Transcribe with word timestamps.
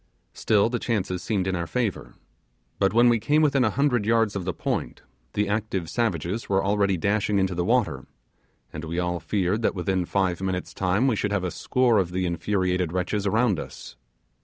Still 0.33 0.67
the 0.67 0.79
chances 0.79 1.21
seemed 1.21 1.45
in 1.45 1.55
our 1.55 1.67
favour, 1.67 2.15
but 2.79 2.91
when 2.91 3.07
we 3.07 3.19
came 3.19 3.43
within 3.43 3.63
a 3.63 3.69
hundred 3.69 4.03
yards 4.03 4.35
of 4.35 4.45
the 4.45 4.51
point, 4.55 5.03
the 5.33 5.47
active 5.47 5.91
savages 5.91 6.49
were 6.49 6.65
already 6.65 6.97
dashing 6.97 7.37
into 7.37 7.53
the 7.53 7.63
water, 7.63 8.07
and 8.73 8.83
we 8.83 8.97
all 8.97 9.19
feared 9.19 9.61
that 9.61 9.75
within 9.75 10.05
five 10.05 10.41
minutes' 10.41 10.73
time 10.73 11.05
we 11.05 11.15
should 11.15 11.31
have 11.31 11.43
a 11.43 11.51
score 11.51 11.99
of 11.99 12.13
the 12.13 12.25
infuriated 12.25 12.91
wretches 12.91 13.27
around 13.27 13.59
us. 13.59 13.95